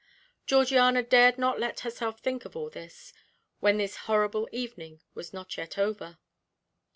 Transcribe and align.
Georgiana 0.47 1.03
dared 1.03 1.37
not 1.37 1.59
let 1.59 1.81
herself 1.81 2.19
think 2.21 2.43
of 2.43 2.55
all 2.55 2.71
this, 2.71 3.13
when 3.59 3.77
this 3.77 3.97
horrible 4.09 4.49
evening 4.51 4.99
was 5.13 5.31
not 5.31 5.55
yet 5.57 5.77
over. 5.77 6.17